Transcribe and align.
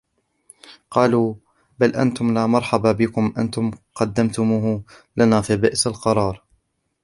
قالوا 0.91 1.35
بل 1.79 1.95
أنتم 1.95 2.33
لا 2.33 2.47
مرحبا 2.47 2.91
بكم 2.91 3.33
أنتم 3.37 3.71
قدمتموه 3.95 4.83
لنا 5.17 5.41
فبئس 5.41 5.87
القرار 5.87 6.43